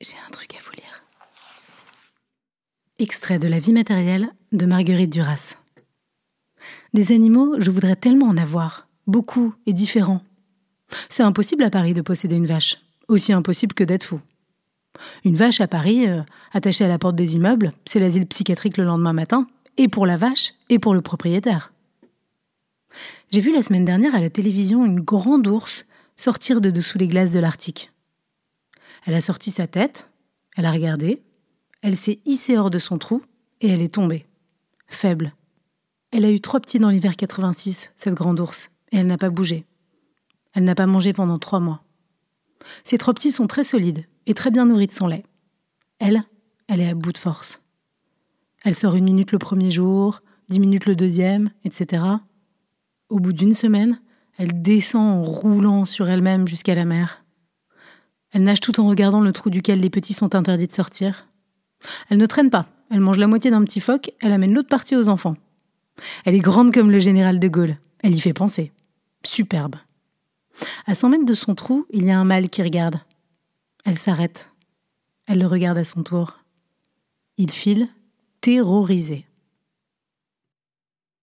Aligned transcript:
J'ai 0.00 0.16
un 0.24 0.30
truc 0.30 0.54
à 0.54 0.58
vous 0.62 0.70
lire. 0.76 1.02
Extrait 3.00 3.40
de 3.40 3.48
la 3.48 3.58
vie 3.58 3.72
matérielle 3.72 4.28
de 4.52 4.64
Marguerite 4.64 5.10
Duras. 5.10 5.56
Des 6.94 7.10
animaux, 7.10 7.56
je 7.58 7.72
voudrais 7.72 7.96
tellement 7.96 8.26
en 8.26 8.36
avoir, 8.36 8.86
beaucoup 9.08 9.54
et 9.66 9.72
différents. 9.72 10.22
C'est 11.08 11.24
impossible 11.24 11.64
à 11.64 11.70
Paris 11.70 11.94
de 11.94 12.00
posséder 12.00 12.36
une 12.36 12.46
vache, 12.46 12.76
aussi 13.08 13.32
impossible 13.32 13.74
que 13.74 13.82
d'être 13.82 14.04
fou. 14.04 14.20
Une 15.24 15.34
vache 15.34 15.60
à 15.60 15.66
Paris, 15.66 16.08
euh, 16.08 16.22
attachée 16.52 16.84
à 16.84 16.88
la 16.88 16.98
porte 17.00 17.16
des 17.16 17.34
immeubles, 17.34 17.72
c'est 17.84 17.98
l'asile 17.98 18.26
psychiatrique 18.26 18.76
le 18.76 18.84
lendemain 18.84 19.12
matin, 19.12 19.48
et 19.78 19.88
pour 19.88 20.06
la 20.06 20.16
vache, 20.16 20.54
et 20.68 20.78
pour 20.78 20.94
le 20.94 21.02
propriétaire. 21.02 21.72
J'ai 23.32 23.40
vu 23.40 23.52
la 23.52 23.62
semaine 23.62 23.84
dernière 23.84 24.14
à 24.14 24.20
la 24.20 24.30
télévision 24.30 24.86
une 24.86 25.00
grande 25.00 25.48
ours 25.48 25.86
sortir 26.16 26.60
de 26.60 26.70
dessous 26.70 26.98
les 26.98 27.08
glaces 27.08 27.32
de 27.32 27.40
l'Arctique. 27.40 27.90
Elle 29.08 29.14
a 29.14 29.22
sorti 29.22 29.50
sa 29.50 29.66
tête, 29.66 30.10
elle 30.54 30.66
a 30.66 30.70
regardé, 30.70 31.22
elle 31.80 31.96
s'est 31.96 32.20
hissée 32.26 32.58
hors 32.58 32.68
de 32.68 32.78
son 32.78 32.98
trou 32.98 33.22
et 33.62 33.68
elle 33.68 33.80
est 33.80 33.94
tombée. 33.94 34.26
Faible. 34.86 35.34
Elle 36.10 36.26
a 36.26 36.30
eu 36.30 36.42
trois 36.42 36.60
petits 36.60 36.78
dans 36.78 36.90
l'hiver 36.90 37.16
86, 37.16 37.90
cette 37.96 38.12
grande 38.12 38.38
ours, 38.38 38.70
et 38.92 38.98
elle 38.98 39.06
n'a 39.06 39.16
pas 39.16 39.30
bougé. 39.30 39.64
Elle 40.52 40.64
n'a 40.64 40.74
pas 40.74 40.84
mangé 40.86 41.14
pendant 41.14 41.38
trois 41.38 41.58
mois. 41.58 41.82
Ces 42.84 42.98
trois 42.98 43.14
petits 43.14 43.30
sont 43.30 43.46
très 43.46 43.64
solides 43.64 44.04
et 44.26 44.34
très 44.34 44.50
bien 44.50 44.66
nourris 44.66 44.88
de 44.88 44.92
son 44.92 45.06
lait. 45.06 45.24
Elle, 46.00 46.22
elle 46.66 46.82
est 46.82 46.90
à 46.90 46.94
bout 46.94 47.12
de 47.12 47.18
force. 47.18 47.62
Elle 48.62 48.74
sort 48.74 48.94
une 48.94 49.04
minute 49.04 49.32
le 49.32 49.38
premier 49.38 49.70
jour, 49.70 50.20
dix 50.50 50.60
minutes 50.60 50.84
le 50.84 50.96
deuxième, 50.96 51.50
etc. 51.64 52.04
Au 53.08 53.20
bout 53.20 53.32
d'une 53.32 53.54
semaine, 53.54 54.02
elle 54.36 54.60
descend 54.60 55.00
en 55.00 55.22
roulant 55.22 55.86
sur 55.86 56.10
elle-même 56.10 56.46
jusqu'à 56.46 56.74
la 56.74 56.84
mer. 56.84 57.24
Elle 58.38 58.44
nage 58.44 58.60
tout 58.60 58.78
en 58.78 58.86
regardant 58.86 59.20
le 59.20 59.32
trou 59.32 59.50
duquel 59.50 59.80
les 59.80 59.90
petits 59.90 60.12
sont 60.12 60.36
interdits 60.36 60.68
de 60.68 60.72
sortir. 60.72 61.26
Elle 62.08 62.18
ne 62.18 62.26
traîne 62.26 62.50
pas, 62.50 62.66
elle 62.88 63.00
mange 63.00 63.18
la 63.18 63.26
moitié 63.26 63.50
d'un 63.50 63.64
petit 63.64 63.80
phoque, 63.80 64.12
elle 64.20 64.30
amène 64.30 64.54
l'autre 64.54 64.68
partie 64.68 64.94
aux 64.94 65.08
enfants. 65.08 65.34
Elle 66.24 66.36
est 66.36 66.38
grande 66.38 66.72
comme 66.72 66.92
le 66.92 67.00
général 67.00 67.40
de 67.40 67.48
Gaulle, 67.48 67.78
elle 67.98 68.14
y 68.14 68.20
fait 68.20 68.32
penser. 68.32 68.70
Superbe. 69.24 69.74
À 70.86 70.94
100 70.94 71.08
mètres 71.08 71.24
de 71.24 71.34
son 71.34 71.56
trou, 71.56 71.84
il 71.90 72.04
y 72.04 72.12
a 72.12 72.20
un 72.20 72.22
mâle 72.22 72.48
qui 72.48 72.62
regarde. 72.62 73.00
Elle 73.84 73.98
s'arrête. 73.98 74.52
Elle 75.26 75.40
le 75.40 75.46
regarde 75.48 75.78
à 75.78 75.82
son 75.82 76.04
tour. 76.04 76.38
Il 77.38 77.50
file, 77.50 77.88
terrorisé. 78.40 79.26